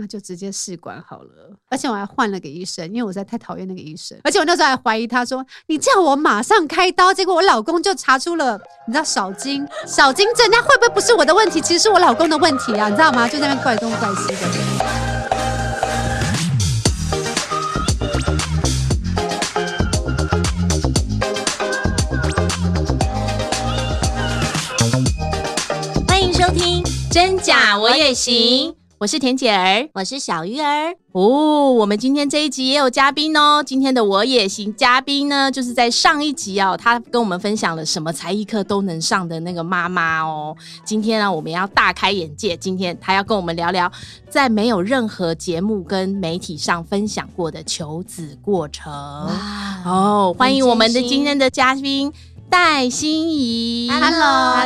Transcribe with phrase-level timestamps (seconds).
[0.00, 1.54] 那就直接试管好了。
[1.68, 4.18] 而且我还换了个医生，因为我在太讨厌那个医生。
[4.24, 11.60] 而且我那时候还怀疑他说：“你叫我马上开刀。”结果我老公就查出了，你知道少精少精症，那会不会不是我的问题？
[11.60, 13.28] 其实是我老公的问题啊，你知道吗？
[13.28, 15.10] 就在那边怪东怪西的。
[27.12, 30.94] 真假我也行，我是田姐儿，我是小鱼儿。
[31.12, 33.62] 哦，我们今天这一集也有嘉宾哦。
[33.64, 40.54] 今天的我也行嘉宾呢，就是在上一集哦，他跟我们分享了什么才艺课都能上的那个妈妈哦。
[40.84, 42.54] 今天呢，我们要大开眼界。
[42.58, 43.90] 今天他要跟我们聊聊，
[44.28, 48.92] 在没有任何节目跟媒体上分享过的求子过程。
[48.92, 52.12] 哇哦，欢迎我们的今天的嘉宾。
[52.50, 54.10] 戴心怡，Hello，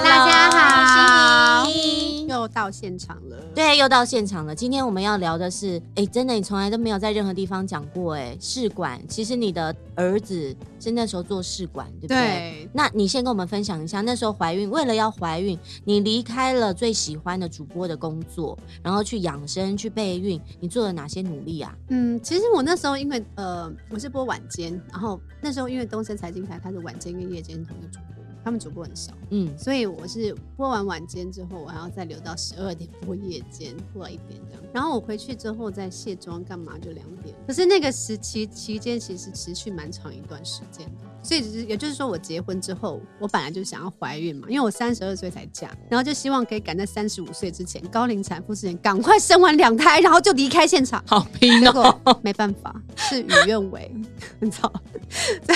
[0.03, 4.55] 大家好，心怡又到现场了，对，又到现场了。
[4.55, 9.01] 今天我们要聊的是，哎、欸，真的，你从来都没有在任何地方讲过，哎，试管。
[9.09, 12.17] 其实你的儿子是那时候做试管，对不对？
[12.17, 12.69] 对。
[12.73, 21.75] 那你先跟我们分享一下，那时候怀孕，为了要怀孕，你离开了最喜欢的主播的工作，然后去养生、去备孕，你做了哪些努力啊？
[21.89, 27.55] 嗯，其实我那时候因为呃，我是播晚间，然后那时候因为东森财经台它是晚间跟夜间。
[27.65, 28.14] 主播，
[28.45, 34.63] 他们主播很少，嗯，所以我是播完晚间之后，我还要再留到十二点播夜间，播一点这样。
[34.71, 37.35] 然后我回去之后再卸妆干嘛就两点。
[37.47, 41.14] 可是那个时期期间其实持续蛮长一段时间的。
[41.25, 51.03] 所以也就是说，我结婚之后，我本来就想要怀孕嘛，因为我三十二岁才嫁，然后就希望可以赶在三十五岁之前，高龄产妇之前，赶快生完两胎，然后就离开现场。
[51.07, 52.21] 好拼哦！
[52.23, 53.91] 没办法，事与愿违，
[54.39, 54.71] 很糟。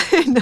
[0.09, 0.41] 所以呢，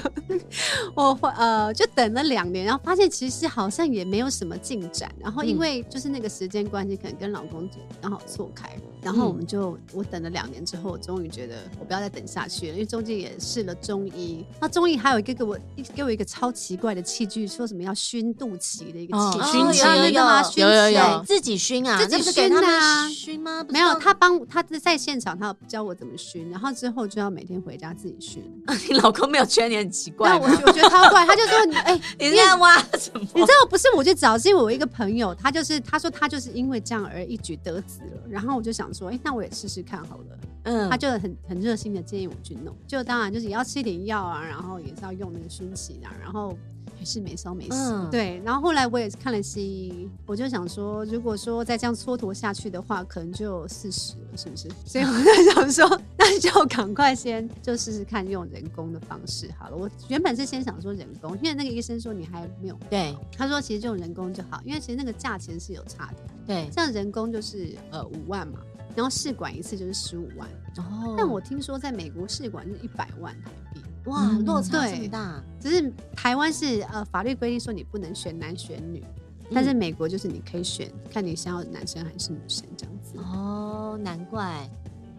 [0.95, 5.11] 我呃就等了两年，然后发现其实好像也没有什么进展。
[5.19, 7.67] 然后因为就是那个时间关系，可能跟老公
[8.01, 8.69] 刚好错开，
[9.01, 15.17] 然后我们就我等了两年之后，我终于觉得我不要再等下去了，因为中间也试了中医，那中医还有。
[15.17, 23.65] 一个给我一给我一个超奇怪的器具，说什么要熏肚脐的一个器具，熏有有有有有自己熏啊，自己熏啊，熏吗？
[23.69, 28.43] 没有，他帮他在现场，他教我怎么熏，然后之后就要每天回家自己熏。
[28.87, 30.37] 你老公没有觉得你很奇怪？
[30.37, 33.21] 我我觉得超怪，他就说你哎， 你在挖什么？
[33.33, 40.39] 你知道不是我去找，是因为我一个朋友，他就是他说他就是因为这样而一举得子了，然后我就想说，哎，那我也试试看好了。
[40.63, 46.57] 嗯，他就很很热心的建议我去弄，就当然就是也要吃一点药啊，然后也是要用那个熏气啊，然后
[46.99, 47.75] 还是没烧没死。
[47.75, 54.67] 嗯、对，然后后来我也是看了西医，我就想说，如果说再这样蹉跎下去的话，可能就四十了，是不是？
[54.85, 59.77] 所以我在 想说，那就赶快先就试试看用人工的方式好了。
[59.77, 66.17] 我原本是先想说人工，因为那个医生说你还没有，对，他说其实就用人工就好，因为其实那个价钱是有差的。
[66.45, 68.59] 对，像人工就是呃五万嘛。
[68.97, 75.39] 然后试管一次就是十五万，哦，但我听说在美国试管是一百万台币，哇，落差这么大。
[75.59, 79.03] 只是台湾是呃法律规定说你不能选男选女，
[79.41, 83.19] 嗯、但是美国就是你可以选，看你想要男生还是女生这样子。
[83.19, 84.67] 哦，难怪。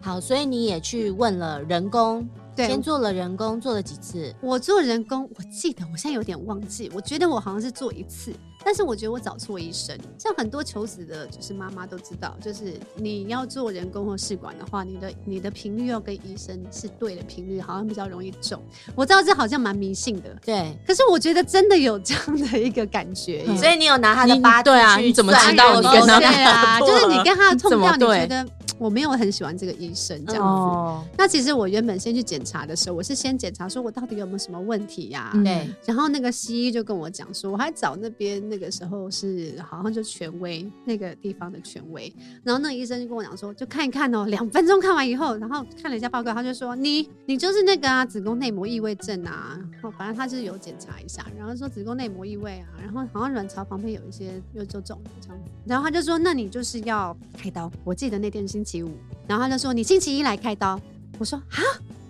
[0.01, 2.27] 好，所以你也去问了人工，
[2.59, 4.35] 对，先做了人工，做了几次？
[4.41, 8.33] 我做人工，我记得我现在有点忘记，我觉得我好像是做一次。
[8.61, 18.61] 但是我觉得我找错医生，像很多求子的，就是妈妈都知道，就是你要做人工或试管的话，你的你的频率要跟医生是对的频率，好像比较容易中。
[18.95, 20.77] 我知道这好像蛮迷信的，对。
[20.85, 24.97] 可是我觉得真的有这样的一个感觉，嗯、所以你有拿他的八字对啊？
[24.97, 26.19] 你怎么知道你跟他？
[26.19, 28.45] 对啊，就是你跟他的 痛调，你觉得？
[28.79, 30.49] 我没有很喜欢这个医生这样子。
[30.49, 31.03] Oh.
[31.17, 35.43] 那其实我原本先去检查的时候，我是先检查说我到底有没有什么问题呀、啊？
[35.43, 35.69] 对。
[35.85, 42.11] 然后那个西医就跟我讲说，我还找那边那个时候是好像就权威那个地方的权威。
[42.43, 49.57] 然后那个医生就跟我讲说，就看一看哦，两分钟看完以后，然后看了一下报告，他就说你你就是那个啊，子宫内膜异位症啊。
[49.71, 55.39] 然后反正他就是有检查一下，然后说子宫内膜异位啊，然后好像卵巢旁边有一些又就肿这样。
[55.65, 57.71] 然后他就说，那你就是要开刀。
[57.83, 58.91] 我记得那天是星期五。
[59.27, 60.79] 然后他就说：“你星期一来开刀。”
[61.19, 61.59] 我说：“啊，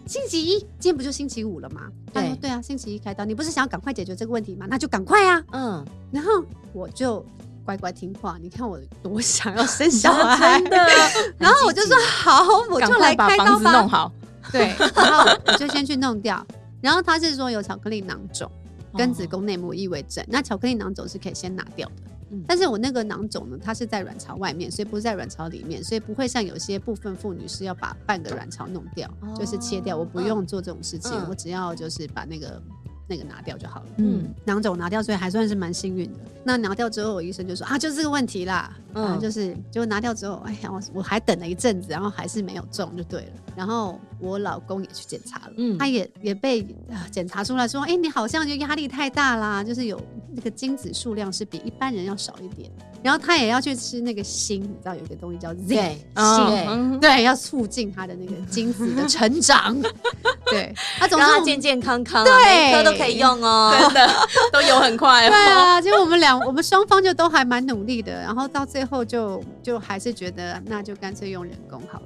[0.06, 0.60] 星期一？
[0.60, 1.82] 今天不就星期五了吗？”，
[2.14, 3.26] 他说：“对啊，星期一开刀。
[3.26, 4.66] 你不是想要赶快解决这个问题吗？
[4.70, 5.86] 那就赶快啊。”嗯。
[6.12, 6.32] 然后
[6.74, 7.26] 我就
[7.66, 8.38] 乖乖听话。
[8.42, 10.78] 你看我多想要生小孩， 真的。
[11.38, 14.12] 然后我就说：“好，我就来开刀吧。”赶快把房子弄好。
[14.52, 14.74] 对。
[14.96, 16.46] 然后我就先去弄掉。
[16.82, 18.50] 然后他是说有巧克力囊肿
[18.98, 20.24] 跟子宫内膜异位症。
[20.30, 22.09] 那巧克力囊肿是可以先拿掉的。
[22.48, 29.98] 但是我那个囊肿呢，它是在卵巢外面，所以不是在卵巢里面，所以不会像有些部分妇女是要把半个卵巢弄掉，就是切掉。
[29.98, 32.62] 我不用做这种事情，我只要就是把那个
[33.10, 33.86] 那个拿掉就好了。
[33.98, 36.20] 嗯，囊肿拿掉，所以还算是蛮幸运的。
[36.44, 38.72] 那拿掉之后，我医生就说啊，就是这个问题啦。
[38.94, 43.32] 嗯，就是就拿掉之后，哎呀，我我还等了一阵子，然后还是没有中，就对了。
[43.56, 46.66] 然后我老公也去检查了，嗯，他也也被
[47.12, 50.00] 检查出来说，哎，你好像就压力太大啦，就是有
[50.34, 52.72] 那个精子数量是比一般人要少一点。
[53.02, 59.82] 然后他也要去吃那个锌，你知道有一个东西叫 Z 锌，对，要促进他的那个精子的成长。
[60.52, 64.10] 对， 他总是健健康康，对，每一颗都可以用哦， 真的
[64.52, 65.30] 都有很快哦。
[65.32, 72.06] 对啊，结果我们俩，我们双方就都还蛮努力的，然后到最后就就还是觉得那就干脆用人工好了。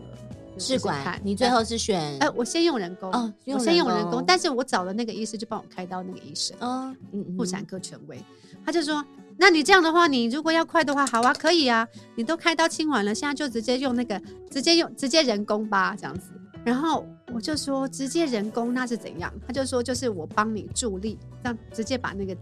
[0.59, 2.17] 试管，你最后是选？
[2.19, 6.95] 哎，我先用人工，哦我先用人工，但是我找了那个医师就帮我开刀，那个医生，嗯，
[7.37, 8.23] 妇产科权威，
[8.65, 9.03] 他就说。
[9.35, 16.29] 那你这样的话，你如果要快的话，好啊，可以啊，你都开刀清完了，现在就直接用那个，直接用直接人工吧，这样子。
[16.63, 19.31] 然后我就说直接人工那是怎样？
[19.45, 22.35] 他就说就是我帮你助力，这样直接把那个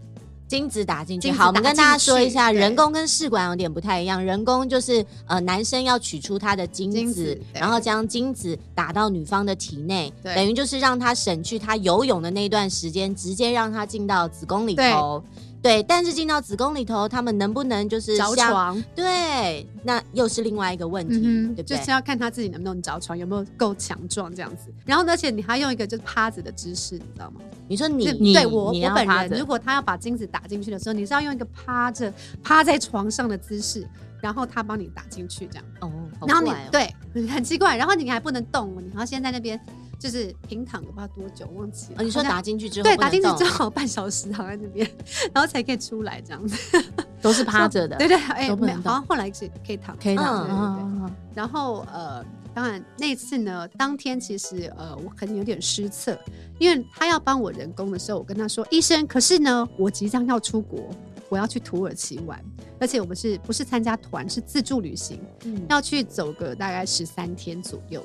[0.46, 1.30] 精子打进去。
[1.30, 4.24] 好，我们跟大家说一下，人工跟试管有点不太一样。
[4.24, 15.24] 人工就是呃男生要取出他的精子，精子然后将精子打到女方的体内，等于就是让他省去他游泳的那段时间，直接让他进到子宫里头。
[15.62, 18.82] 对，但是进到子宫里头，他们能不能就是着床？
[18.96, 21.76] 对，那又是另外一个问题，嗯、对不对？
[21.78, 24.74] 就是要看他自己能不能着床，有没有够强壮这样子。
[24.84, 27.40] 然后，而且你还用一个就是趴着的姿势，你知道吗？
[27.68, 32.12] 你说你，你对我我本人，如果他要把精子打进去的时候，你是要用一个趴着
[32.42, 33.86] 趴在床上的姿势，
[34.20, 35.64] 然后他帮你打进去这样。
[35.80, 37.76] 哦，好怪哦，然后你对，很奇怪。
[37.76, 39.60] 然后你还不能动，你要先在那边。
[40.02, 42.00] 就是平躺，的不知道多久，忘记了。
[42.00, 44.90] 哦，你说打进去之后，对，打进去之后半小时躺在那边，
[45.32, 46.82] 然后才可以出来，这样子。
[47.20, 47.94] 都是趴着的。
[48.02, 50.44] 对对，哎，没有，好像后来是可以躺，可以躺。
[50.50, 56.18] 嗯，然后呃，当然那次呢，当天其实呃，我可能有点失策，
[56.58, 60.90] 因为他要帮我人工的时候，我跟他说，医生，可是呢，我即将要出国，
[61.28, 62.44] 我要去土耳其玩，
[62.80, 68.04] 而且我们是不是参加团，是自助旅行，嗯，要去走个大概十三天左右。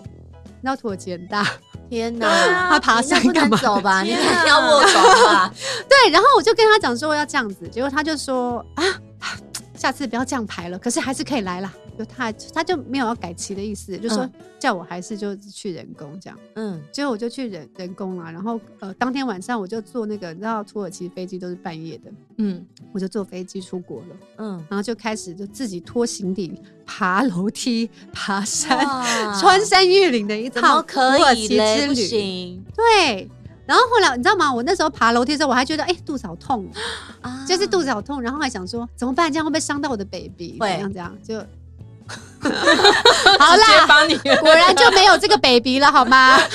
[0.68, 1.48] 那土耳其很大。
[1.90, 2.28] 天哪，
[2.70, 3.58] 他爬山干嘛？
[3.58, 5.50] 走吧，你看要我走吧。
[5.88, 8.84] 对，然后我就跟他讲说要这样子，结果他就说啊，
[9.78, 11.74] 下次不要这样排了，可是还是可以来啦。
[11.98, 14.30] 就他他就没有要改期的意思，就说
[14.60, 16.38] 叫我还是就去人工这样。
[16.54, 28.78] 嗯，结果我就去人人工了，然后呃当天晚上我就坐那个，你知道土耳其飞机都是半夜的，嗯，我就坐飞机出国了，嗯，然后就开始就自己拖行李爬楼梯、爬山、
[29.40, 32.62] 穿山越岭的一趟土耳其之旅。
[32.76, 33.28] 对，
[33.68, 34.52] 然后后来你知道吗？
[34.52, 36.68] 我那时候爬楼梯的时候，我还觉得哎肚子好痛
[37.22, 39.32] 啊，就是肚子好痛，然后还想说怎么办？
[39.32, 40.58] 这样会不会伤到我的 baby？
[40.60, 41.46] 会，这样这样就。
[43.40, 43.88] 好啦，
[44.40, 46.38] 果然就没有这个 baby 了，好吗？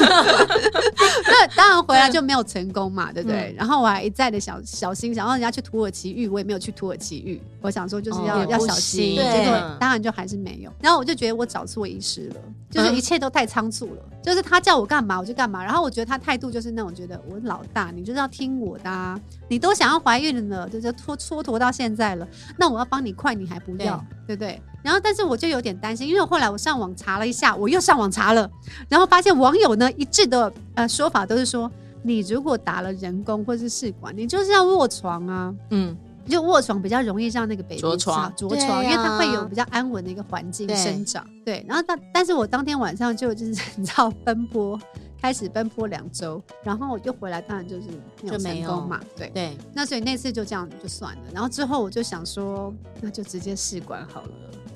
[1.26, 3.52] 那当然回来就没有成功嘛，对不对？
[3.52, 7.40] 嗯、然后我还一再的小小心，想让人家去土耳其浴，我也没有去土耳其浴。
[7.60, 10.72] 我想说就是要、哦、要小心，对结果当然就还是没有。
[10.80, 12.36] 然后我就觉得我找错医师了，
[12.70, 14.02] 就是一切都太仓促了。
[14.10, 19.18] 嗯、就是他叫我干嘛我就干嘛，然后我觉得他态度就是那种觉得我老大，你就是要听我的，啊，
[19.48, 22.26] 你都想要怀孕了，就是拖蹉跎到现在了，
[22.56, 24.62] 那我要帮你快，你还不要，对不对，对？
[24.82, 28.50] 然后但是我就有点担心，因为后来我上网查了一下，我又上网查了，
[28.88, 31.70] 然后发现网友呢一致的呃说法都是说，
[32.02, 35.96] 你如果打了人工或是试管，你就是要卧床啊，嗯，
[36.26, 41.66] 就卧床比较容易让那个 baby 着床着床，啊、因为它会有比较安稳的一个环境生长，对，对。
[41.68, 44.80] 然后但但是我当天晚上就就是你知道奔波，
[45.20, 47.82] 开始奔波两周，然后我就回来，当然就是
[48.22, 49.56] 没有成功嘛，对对。
[49.72, 54.28] 那所以那次就这样就算了，然后之后我就想说，那就直接试管好了。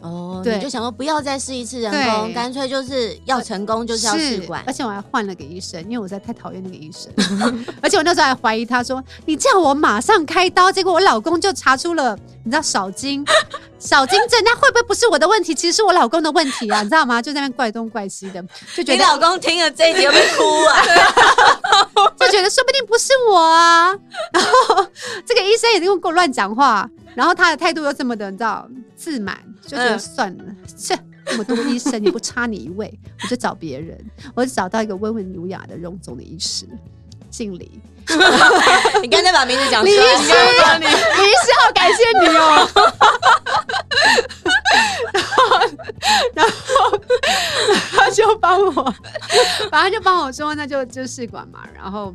[0.06, 7.12] 哦，对，你就想说不要再试一次人工，干脆就是要成功就是要试管，而且我还换了个医生，因为我实在太讨厌那个医生，
[7.82, 13.24] 而且我那时候还怀疑他说，你叫我马上开刀，结果我老公就查出了你知道少精
[13.78, 17.20] 少精症，那会不会不是我的问题，其实是我老公的问题啊，你知道吗？
[17.20, 18.42] 就在那边怪东怪西的，
[18.74, 20.82] 就觉得你老公听了这一集会哭啊，
[22.18, 23.88] 就觉得说不定不是我啊，
[24.32, 24.86] 然后
[25.26, 29.38] 这个医生也是跟我乱讲话，然后他的态度又这么的你知道自满。
[29.66, 30.44] 就觉得算了，
[30.76, 33.98] 这、嗯、那么多医生也不差你一位， 我就找别人。
[34.34, 36.66] 我就找到一个温文儒雅的荣总的医师，
[37.30, 37.80] 姓 李。
[39.02, 40.32] 你刚才把名字讲出来，李医师，
[40.78, 42.68] 李医师，好感谢你哦。
[45.12, 45.40] 然后，
[46.34, 46.52] 然后
[47.96, 48.94] 他就帮我，
[49.72, 51.66] 反正就帮我说，那就就试管嘛。
[51.74, 52.14] 然后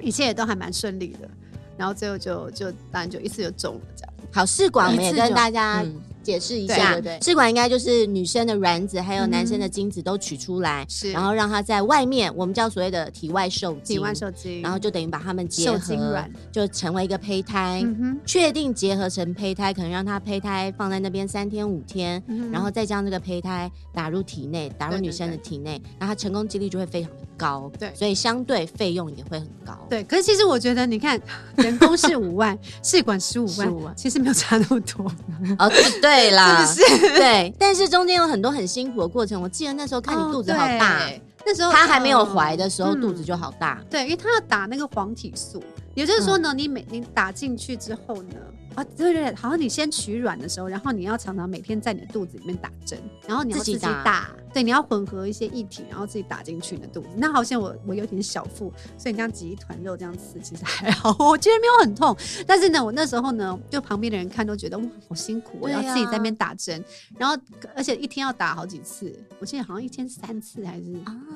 [0.00, 1.28] 一切也都还蛮顺利的。
[1.76, 4.12] 然后最后就就当然就一次就中了这样。
[4.32, 5.84] 好，试管我们也跟大家。
[6.28, 17.82] 解释一下，对对，试管应该就是女生的卵子还有男生的精子都取出来，是，然后让它在外面，我们叫所谓的体外受精，体外受精，然后就等于把它们结合，就成为一个胚胎。
[18.26, 27.70] 确定结合成胚胎，可能让它胚胎放在那边三天五天，然后再将这个胚胎打入体内，打入女生的体内，那它成功几率就会非常的高。
[27.78, 29.72] 对，所以相对费用也会很高。
[29.88, 31.18] 对，可是其实我觉得，你看
[31.56, 35.10] 人工是五万， 试管十五万，其实没有差那么多。
[35.58, 35.70] 哦，
[36.02, 37.14] 对啦， 是不是？
[37.16, 39.40] 对，但是中间有很多很辛苦的过程。
[39.40, 41.00] 我记得那时候看你肚子好大，
[41.46, 43.80] 那时候她还没有怀的时候，肚子就好大。
[43.88, 45.62] 对，因为她要打那个黄体素，
[45.94, 48.34] 也就是说呢，你每你打进去之后呢。
[48.74, 57.06] 啊，对对对，好像你先取卵的时候，然后你要常常每天在你的肚子里面打针，然后你要自己打，对，你要混合一些液体，然后自己打进去你的肚子。
[57.16, 62.16] 那好像我我有点小腹，所以你这样挤一团肉这样吃，其实还好，我觉得没有很痛。
[62.44, 66.84] 但是呢，我那时候呢，就旁边的人看都觉得哇，好辛苦，我要自己在那边打针，
[67.16, 67.40] 然后
[67.76, 70.82] 而且一天要打好几次，我记得好像一天三次还是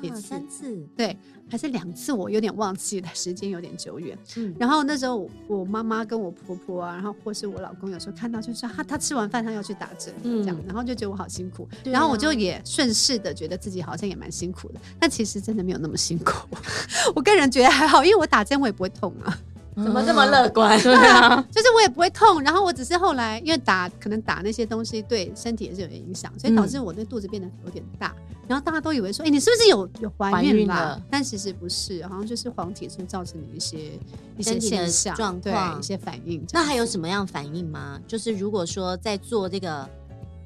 [0.02, 0.20] 几次？
[0.20, 1.16] 三次，对。
[1.50, 4.18] 还是两次，我有点忘记了， 时间有点久远。
[4.36, 16.48] 嗯，然后那时候我妈妈跟我婆婆啊，然后或是我老公有时候看到就说，他他吃完饭他要去打针，这样，然后就觉得我好辛苦，然后我就也顺势的觉得自己好像也蛮辛苦的，但其实真的没有那么辛苦。
[17.14, 19.38] 我个人觉得还好，因为我打针我也不会痛啊。
[19.74, 20.78] 怎么这么乐观？
[20.82, 28.14] 对啊， 就是我也不会痛，然后我只是后来因为打可能打那些东西对身体也是有影响，所以导致我的肚子变得有点大。
[28.46, 31.00] 然后大家都以为说，哎、欸，你是不是有有怀孕了？
[31.10, 33.98] 但其实不是，好像就是黄体素造成的一些
[34.36, 36.44] 一些现象状况、一些反应。
[36.52, 37.98] 那还有什么样反应吗？
[38.06, 39.88] 就是如果说在做这个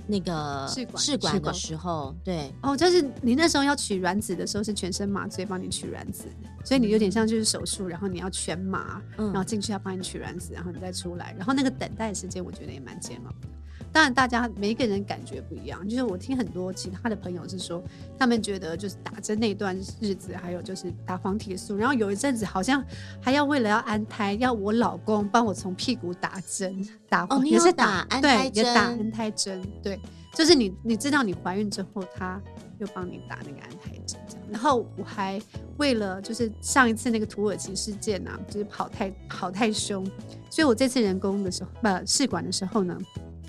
[0.07, 2.53] 那个试管的时候，对。
[2.63, 6.27] 哦，就是你那时候要取卵子的时候是全身麻醉帮你取卵子，
[6.65, 13.49] 所以你有点像就是手术，然后你要全麻，然后进去要帮你取卵子，然后你再出来，然后那个等待时间我觉得也蛮煎熬的。
[13.97, 15.89] 当然，大家每一个人感觉不一样。
[15.89, 17.83] 就是我听很多其他的朋友是说，
[18.19, 22.85] 他们觉得就是打针那段日子，还有就是打黄体素，然后有一阵子好像
[23.23, 29.99] 还要为了要安胎，要我老公帮我从屁股打针，打哦，你也是打安胎针，打安胎针，对，
[30.35, 32.39] 就是你你知道你怀孕之后，他
[32.79, 34.47] 又帮你打那个安胎针，这样。
[34.51, 35.41] 然后我还
[35.79, 40.05] 为了就是上一次那个土耳其事件啊，就是跑太跑太凶，
[40.51, 42.95] 所以我这次人工的时候，不试管的时候呢。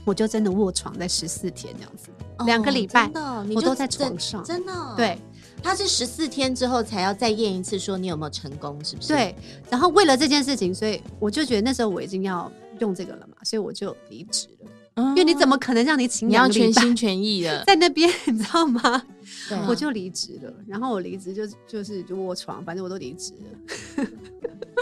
[0.08, 2.08] 我就真的卧床在十四天这样子，
[2.46, 3.12] 两个礼拜，
[3.54, 4.72] 我都在床上，真的。
[4.96, 5.20] 对，
[5.62, 9.10] 他是十四天之后才要再验一次，说你有没有成功，是不是？
[9.10, 9.36] 对。
[9.70, 12.50] 然后为了这件事情，所以我就觉得那时候我已经要
[12.80, 14.72] 用这个了嘛，所以我就离职了。
[15.10, 16.30] 因为你怎么可能让你请？
[16.30, 19.04] 你要全心全意的 在那边，你知道吗？
[19.68, 20.54] 我就离职了。
[20.66, 24.08] 然后我离职就就是就卧床，反正我都离职了。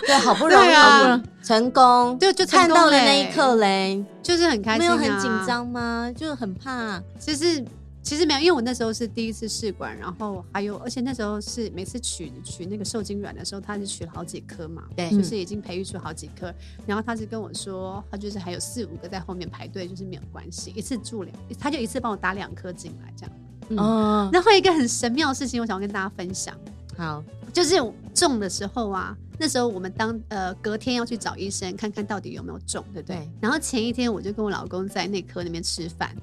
[0.06, 6.12] 对，好不容易啊，成功，就就看到了那一刻嘞，就是很开心，没有很紧张吗？
[6.16, 7.02] 就很怕。
[7.20, 7.64] 其实
[8.04, 16.54] 其实没有，因为我那时候是第一次试管，然后还有，而且那时候是每次取取那个受精卵的时候，他是取了好几颗嘛，对，就是已经培育出好几颗。
[16.86, 23.32] 然后他是跟我说，他就是还有四五个在后面排队，就是没有关系，一次注两，他就一次帮我打两颗进来这样。
[23.70, 26.56] 嗯，然后一个很神妙的事情，我想要跟大家分享。
[26.96, 27.24] 好，
[27.56, 27.76] 就是
[28.14, 33.16] 中的时候啊，那时候我们当呃隔天要去找医生看看到底有没有中，对不对？
[33.16, 33.30] 对。
[33.40, 36.14] 然后前一天我就跟我老公在内科那边吃饭，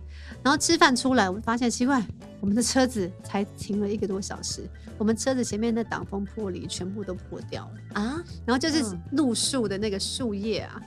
[0.43, 2.07] 然后吃饭出来，我发现奇怪，
[2.39, 8.23] 我们的车子才停了一个多小时，我们车子前面的挡风玻璃全部都破掉了啊！
[8.45, 10.79] 然后就是路树的那个树叶啊。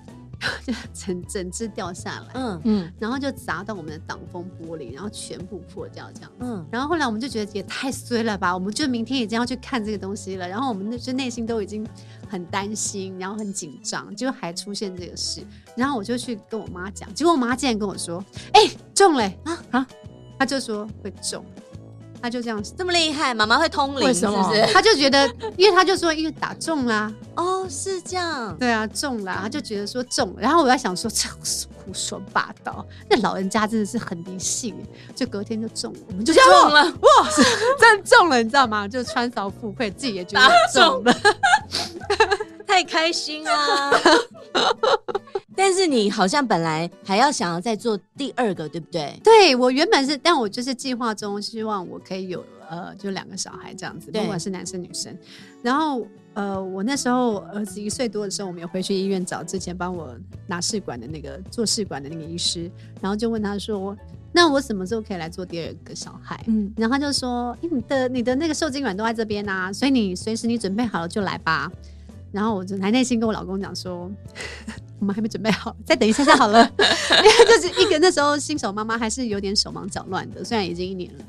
[0.65, 2.61] 就 整整只掉下来，嗯。
[2.63, 11.87] 嗯，然后就砸到我们的挡风玻璃，然后全部破掉这样，嗯，然后后来我们就觉得也太衰了吧，我们就明天已经要去看这个东西了，然后我们就内心都已经
[12.29, 15.41] 很担心，然后很紧张，就还出现这个事，
[15.75, 18.23] 然后我就去跟我妈讲，结果我妈竟然跟我说，
[18.53, 19.23] 哎、欸，中了。
[19.43, 19.65] 啊？
[19.71, 19.87] 啊，
[20.39, 21.43] 她就说会中。
[22.25, 24.65] 他就这样，这么厉害，妈妈会通灵，是不是？
[24.73, 30.37] 他就觉得， 因为他就说，因为打中啦，哦，是这样，对啊，中了，他就觉得说中了。
[30.39, 34.75] 然后我在想说，这是胡说八道，那老人家真的是很迷信，
[35.15, 37.29] 就隔天就中了，我们就中了，哇，
[37.79, 38.87] 真中了，你知道吗？
[38.87, 41.15] 就穿凿附会，自己也觉得中了，
[42.65, 43.91] 太开心啊！
[45.55, 49.17] 但是你好像本来还要想要再做第二个，对不对？
[49.23, 55.17] 对，我原本是，但我就是计划中希望我可以有呃，就两个小孩这样子，不管是男生女生。
[55.61, 60.13] 然后呃，我那时候儿子一岁多的时候，我们有回去医院找之前帮我
[60.45, 62.69] 拿试管的那个做试管的那个医师，
[63.01, 63.95] 然后就问他说
[64.33, 71.71] ：“那我什么时候可以来做第二个小孩？”嗯，然后他就说：“你的你的那个受精卵都在这边啊，所以你随时你准备好了就来吧。”
[72.35, 74.11] 然后我就还耐心跟我老公讲说，
[74.99, 76.59] 我们还没准备好，再等一下就好了。
[76.77, 81.23] 因为就是一个那时候新手妈妈还是有点手忙脚乱的，虽然已经一年了，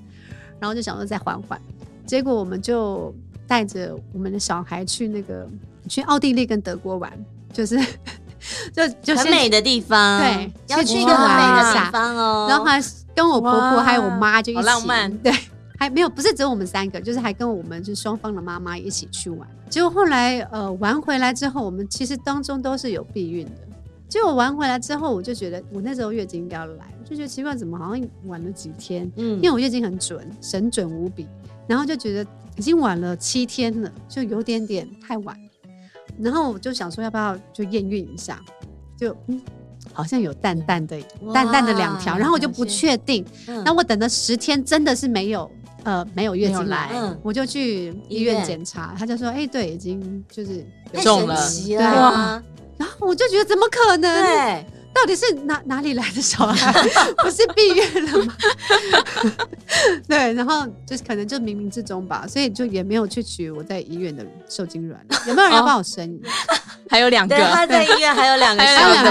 [0.58, 1.60] 然后就想说再缓缓。
[2.04, 3.14] 结果我们就
[3.46, 5.48] 带着我们的小孩去那个
[5.88, 7.12] 去奥地利跟德国玩，
[7.52, 7.78] 就是
[8.74, 12.46] 就就很美的地方，对，要去一个很美的地方哦。
[12.50, 12.82] 然后还
[13.14, 15.32] 跟我婆婆还有我妈就一起，浪漫，对。
[15.78, 19.48] 还没有，不是只有我们三个，就是还跟我们就双方的妈妈一起去玩。
[19.68, 23.52] 结果后来呃玩回来之后，我们其实当中都是有避孕的。
[24.08, 29.10] 结果玩回来之后，我就觉得我那时候月经应该要来，就觉得奇怪，怎么好像晚了几天？
[29.16, 31.26] 嗯，因为我月经很准，神准无比。
[31.66, 35.36] 然后就觉得已经晚了七天了，就有点点太晚。
[36.20, 38.40] 然后我就想说，要不要就验孕一下？
[38.96, 39.42] 就嗯，
[39.92, 40.96] 好像有淡淡的
[41.34, 43.26] 淡淡的两条，然后我就不确定。
[43.46, 45.50] 那、嗯、我等了十天，真的是没有。
[45.86, 50.66] 呃，没有月经来，嗯、我就去医院检查，他就说，哎、欸，对，已经就是
[51.00, 51.76] 中了，对。
[51.78, 52.42] 哇，
[52.76, 54.24] 然后我就觉得怎么可能？
[54.24, 54.66] 对，
[54.96, 56.72] 到底是哪哪里来的小孩？
[57.22, 58.34] 不是避孕了吗？
[60.08, 64.98] 对，然后就是可能就冥冥之中吧，所以就也没有去取我在医院的受精卵。
[65.26, 66.08] 有没有人要帮我生？
[66.48, 66.56] 哦
[66.88, 68.70] 还有两个，他在医院还有两个 小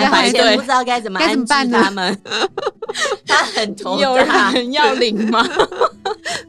[0.09, 1.81] 孩，而且不知道该怎么该怎么办呢？
[1.83, 2.17] 他们
[3.27, 5.45] 他很头大，有人要领吗？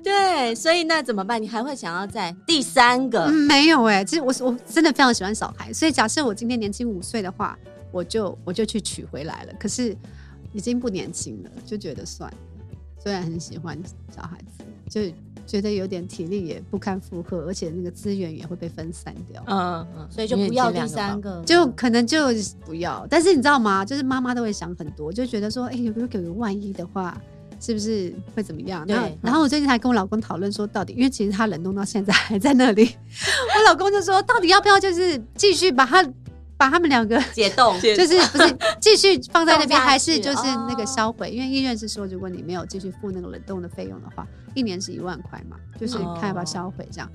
[0.05, 1.43] 对，所以那怎么办？
[1.43, 3.25] 你还会想要在第三个？
[3.27, 7.59] 嗯、没有哎、欸，其实我我真的非常喜欢小孩，所以假设我今天年轻五岁的话，
[7.97, 9.53] 我就我就去取回来了。
[9.59, 9.97] 可是
[10.53, 12.37] 已经不年轻了，就觉得算了。
[13.03, 13.79] 虽然很喜欢
[14.15, 15.15] 小孩子，就。
[15.47, 19.41] 觉得有点体力也不堪负荷，而且那个资源也会被分散掉。
[19.47, 22.19] 嗯嗯，所以就不要第三个，就可能就
[22.65, 23.07] 不要。
[23.09, 23.85] 但是你知道吗？
[23.85, 27.17] 就是妈妈都会想很多，就觉得说，哎、欸，如果有个万一的话，
[27.61, 28.85] 是不是会怎么样？
[28.85, 28.97] 对。
[28.97, 32.83] 然后，然后我最近还跟我老公讨论说，到底，因为其实他冷冻到现在还在那里，
[33.57, 36.03] 我老公就说，到底要不要就是继续把他
[36.57, 41.31] 把他们两个解冻，就是不是 继续放在那边，还是就是那个销毁？
[41.31, 44.27] 因为医院是说，如果你没有继续付那个冷冻的费用的话。
[44.55, 47.07] 一年是一万块嘛，就是看要不要销毁这样。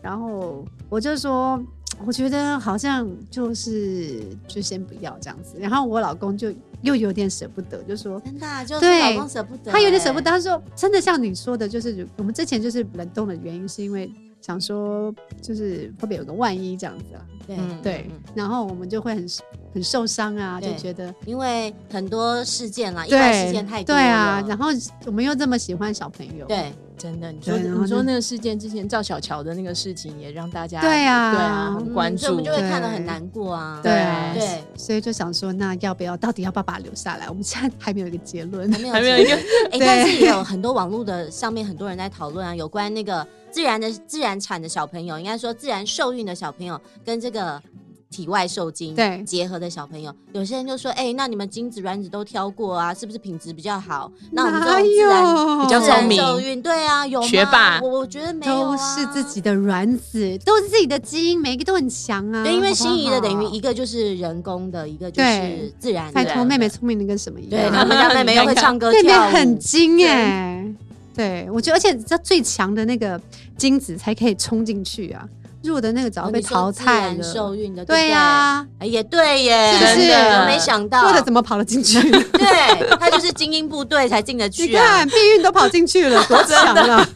[0.00, 1.60] 然后我就说，
[2.06, 5.56] 我觉得好像就是就先不要这样子。
[5.58, 10.30] 然后我老公就又有点舍不得，就说真的，就是老公舍不得，他有点舍不得。
[10.30, 14.08] 他说真的，像你说的，就是我们之前就是冷冻的原因，是因为
[14.44, 17.24] 想说就是会不会有个万一这样子啊？
[17.46, 18.10] 对对。
[18.34, 19.26] 然后我们就会很
[19.72, 24.02] 很受伤啊，就觉得因为很多事件啦，意外事件太多了。
[24.02, 24.66] 对啊，然后
[25.06, 26.70] 我们又这么喜欢小朋友，对。
[26.96, 33.80] 真的，你说你说那个事件之前赵小乔的那个事情也让大家对啊对啊很关注，所以我们就会看得很难过啊。
[33.82, 33.92] 对
[34.32, 37.28] 对，所以就想说，那要不要到底要不要把它留下来？
[37.28, 39.34] 我们现在还没有一个结论，还没有还没有一个。
[39.72, 47.62] 哎，但是也有很多网络的上面很多人在讨论啊，有关那个自然的自然产的小朋友，应该说自然受孕的小朋友跟这个。
[48.10, 54.08] 体外受精对结合的小朋友，有些人就说：“哎、欸，那你们精子卵子都挑过啊，是不是品质比较好？
[54.30, 57.26] 那我们这种自然比较聪明受孕，对啊，有吗？
[57.26, 62.44] 学霸，我我觉得没有、啊、都是自己的卵子，都是自己的基因，每一个都很强啊。
[62.44, 66.12] 对，因为心仪的等于一个就是人工的，一个就是自然的。
[66.12, 67.62] 拜托，妹妹聪明的跟什么一样？
[67.62, 70.74] 对，他们家妹妹又会 唱歌跳舞，妹妹很精哎、欸。
[71.14, 73.20] 对，我觉得，而且这最强的那个
[73.56, 75.28] 精子才可以冲进去啊。”
[75.64, 80.08] 入的那个早被淘汰了，受孕的对呀，也对耶，是不是？
[80.46, 82.00] 没想到，或者怎么跑了进去？
[82.32, 84.66] 对，他就是精英部队才进得去。
[84.66, 87.08] 你看，避孕都跑进去了， 多强啊！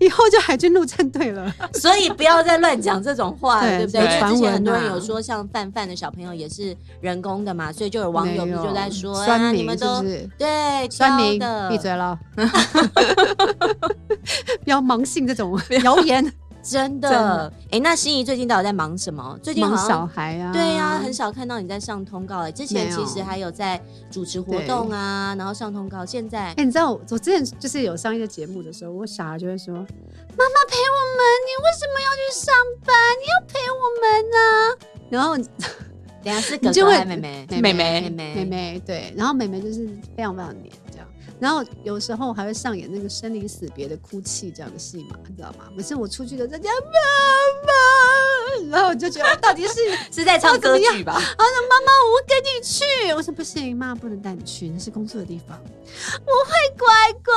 [0.00, 1.52] 以后就海军陆战队了。
[1.74, 4.00] 所以不要再乱讲这种话，对不对？
[4.02, 10.02] 之前很多人有说，像范范的小朋友也是人工的嘛，所以就有网友就在说啊，你们都
[10.38, 12.18] 对酸民闭嘴了，
[14.64, 16.32] 不要盲信这种谣言。
[16.62, 19.36] 真的，哎，那心仪最近到底在忙什么？
[19.42, 20.52] 最近忙小孩啊？
[20.52, 22.38] 对呀，很少看到你在上通告。
[22.38, 26.06] 哎，之前其实还有在主持活动啊，然后上通告。
[26.06, 29.86] 现在，哎，你知道我我之前就是有上一个节目的时候，我小孩就会说：“妈妈
[30.68, 32.94] 陪我们，你为什么要去上班？
[33.20, 34.38] 你要陪我们呢？”
[35.10, 35.36] 然后，
[36.22, 37.46] 等下是 哥哥还是妹妹？
[37.50, 39.12] 妹妹，妹妹，妹妹，对。
[39.16, 40.72] 然后妹妹就是非常非常黏。
[41.42, 45.64] 然后有时候还会上演那个生离死别的哭泣这样的戏码，你知道吗？
[45.76, 49.74] 每次我出去都在叫妈妈，然后我就觉得我到底是
[50.12, 51.14] 是在唱歌剧吧？
[51.14, 52.84] 然后说妈妈，我跟你去。
[53.12, 55.60] 我说不行，妈妈不能带你去，那是工作的地方。
[56.24, 57.34] 我会乖乖，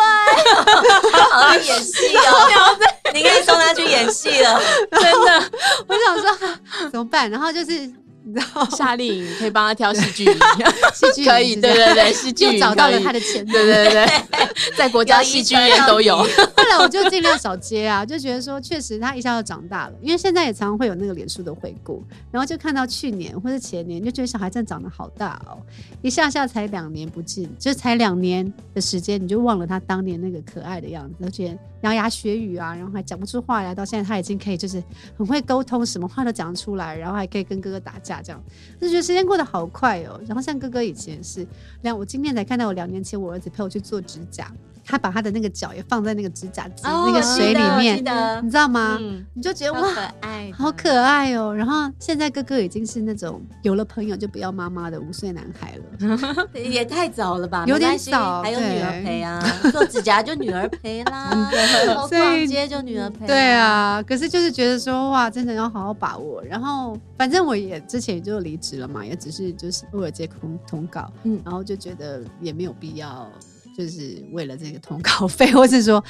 [1.31, 2.77] 好像 演戏哦。
[3.11, 5.51] 你可以送他去演戏了，真的。
[5.87, 7.27] 我想说怎么办？
[7.31, 7.91] 然后就是。
[8.39, 8.65] 知道？
[8.71, 10.25] 夏令营可以帮他挑戏剧，
[10.93, 14.07] 戏剧可以，对对对，戏剧就找到了他的潜能，对对对，
[14.77, 16.17] 在国家戏剧院都有。
[16.17, 25.57] 后来我就尽量少接啊，就觉得说确实他一下就长大了，因为现在也常常会有那个脸书的回顾，然后就看到去年或者前年，就觉得小孩真的长得好大哦，
[26.01, 31.57] 一下下才两年不见，就才两年的时间，你就忘了他当年那个可爱的样子，而且
[31.93, 34.83] 牙牙学语啊，然后还讲不出话来，到现在他已经可以就是
[35.17, 38.43] 很会沟通，什么话都讲出来，然后还可以跟哥哥打架，这样
[38.79, 40.19] 就觉得时间过得好快哦。
[40.27, 41.45] 然后像哥哥以前是
[41.81, 44.51] 两，我今天才看到我两年前我儿子陪我去做指甲。
[44.87, 48.99] 他把他的那个脚也放在那个指甲机、哦、那个水里面，你知道吗？
[49.01, 51.51] 嗯、你就觉得哇，可爱，好可爱哦。
[51.51, 57.65] 然后现在哥哥已经是那种有了朋友就不要妈妈的五岁男孩了， 也太早了吧？
[57.65, 61.31] 有点早，还有女儿陪啊，做指甲就女儿陪啦，
[62.09, 63.25] 逛街就女儿陪。
[63.27, 66.43] 对啊，可是就是觉得说哇，真的要好好把握。
[66.43, 73.29] 然后反正我也之前就离职了嘛，也只是就是偶尔接通通告，嗯，然后就觉得也没有必要。
[73.77, 76.01] 就是为了这个通告 费，或是说，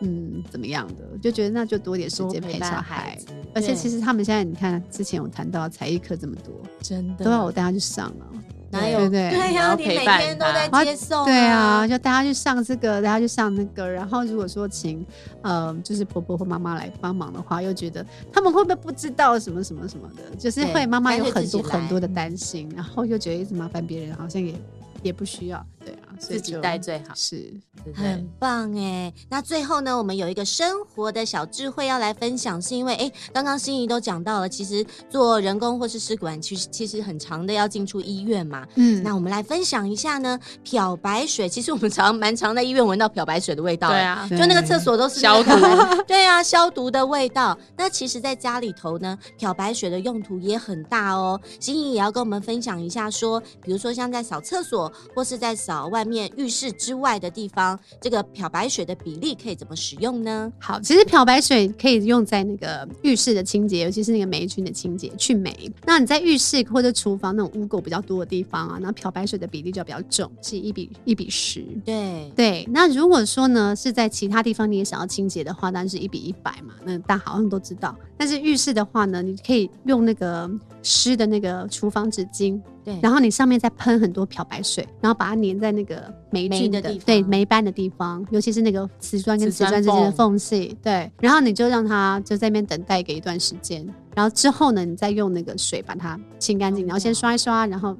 [0.00, 2.80] 嗯，怎么样的，就觉得那就多点时间陪小孩。
[2.80, 3.18] 孩
[3.52, 8.26] 而且其实他们现在，你看之前有谈到才艺课这么多，真的都要我带他去上了。
[8.70, 8.98] 哪有？
[9.00, 11.24] 对对对呀，你每天都在接送。
[11.24, 13.88] 对啊，就带他去上这个，带他去上那个。
[13.88, 15.04] 然后如果说请，
[15.42, 24.54] 呃，就是婆婆或妈妈来帮忙的话，又觉得他们会不会不知道什么什么什么的，就是会妈妈有很多很多的担心，然后又觉得一直麻烦别人，好像也
[25.02, 26.09] 也不需要，对啊。
[26.20, 27.52] 自己带最好，是
[27.94, 29.12] 很棒哎。
[29.28, 38.66] 那最后呢，我们有一个生活的小智慧要来分享，是因为哎，刚刚心仪都讲到了，其实做人工或是试管，其实其实很长的要进出医院嘛。
[38.76, 41.48] 嗯，那我们来分享一下呢，漂白水。
[41.48, 45.50] 其实我们常蛮常在医院闻到漂白水的味道，对啊，就那个厕所都是消毒，
[46.06, 47.58] 对啊，消毒的味道。
[47.76, 51.40] 那其实，在家里头呢，漂白水的用途也很大哦。
[51.58, 56.30] 心仪也要跟我们分享一下，说，比如说像在扫厕所或是在扫外面。
[56.36, 60.52] 浴室之外的地方，这个漂白水的比例可以怎么使用呢？
[60.58, 65.70] 好，其实漂白水可以用在那个浴室的清洁，尤其是那个霉菌的清洁、去霉。
[65.86, 71.64] 那你在浴室或者厨房那种污垢比较多的地方啊，那漂白水的比例就要比较重，是一比一比十。
[71.84, 72.68] 对对。
[72.72, 76.74] 那如果说呢是在其他地方你也想要清洁的话，当然是一比一百嘛。
[76.84, 77.96] 那大家好像都知道。
[78.16, 80.50] 但是浴室的话呢，你可以用那个
[80.82, 82.60] 湿的那个厨房纸巾。
[82.84, 90.76] 对，然后你上面再喷很多漂白水，然后把它粘在那个霉菌的地方，对霉斑的地方，尤其是那个瓷砖跟瓷砖之间的缝隙。
[90.82, 97.96] 对，然后你就让它就在那边等待个一段时间，然后之后呢，你再用那个水把它清干净，然后先刷一刷，然后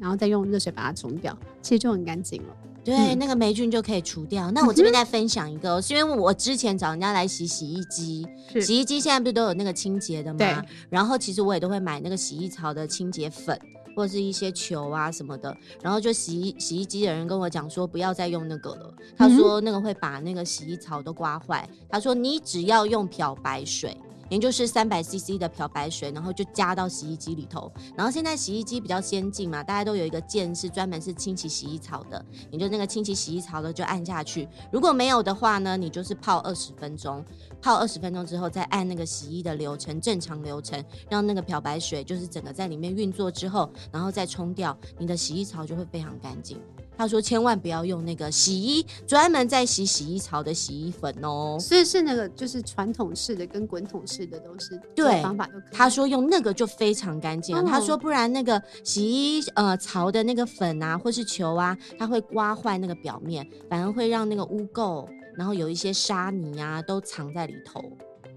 [0.00, 2.48] 然后再用热水把它冲掉，其实就很干净了。
[2.82, 4.50] 对，嗯、那个霉菌就可以除掉。
[4.50, 8.26] 那我这边再分享一个，是因为我之前找人家来洗洗衣机，
[8.60, 10.38] 洗衣机现在不是都有那个清洁的吗？
[10.38, 10.54] 对
[10.90, 13.58] 然后其实我也都会买那个洗衣槽的清洁粉。
[13.94, 18.94] 或者是一些球啊什么的，然后就洗衣洗衣机的人跟我讲说，不要再用那个了。
[19.16, 21.68] 他说那个会把那个洗衣槽都刮坏。
[21.88, 23.96] 他说你只要用漂白水，
[24.28, 27.70] 也就是三百 CC 的漂白水，然后就加到洗衣机里头。
[27.96, 34.48] 然后现在洗衣机比较先进嘛，大家都有一个键是专门是清洗洗衣槽的，你就那个清洗洗衣槽的就按下去。
[34.72, 37.24] 如果没有的话呢，你就是泡二十分钟。
[37.64, 46.60] 泡二十分钟之后，再按那个洗衣的流程，正常流程，让那个漂白水就是整个在里面运作之后，然后再冲掉，你的洗衣槽就会非常干净。
[46.94, 51.56] 他说千万不要用那个洗衣专门在洗洗衣槽的洗衣粉哦。
[51.58, 55.72] 所以是那个就是传统式的跟滚筒式的都是对方法都可以。
[55.72, 57.56] 他说用那个就非常干净。
[57.56, 65.08] 哦、他说不然那个洗衣呃槽的那个粉啊或是球啊，它会刮坏那个表面，反而会让那个污垢。
[65.36, 67.82] 然后有一些沙泥啊，都藏在里头。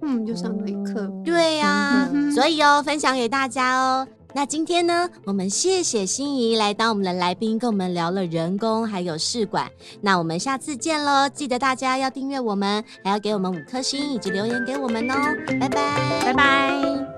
[0.01, 1.12] 嗯，就上了一课。
[1.25, 4.07] 对呀、啊，嗯、所以哦，分享给大家哦。
[4.36, 9.67] 那今天呢，我们谢谢心怡来当我们的来宾，跟我们聊了人工还有试管。
[10.01, 11.27] 那我们下次见喽！
[11.29, 15.15] 记得大家要订阅我们，还要给我们五颗星以及留言给我们哦。
[15.60, 17.16] 拜拜，拜拜。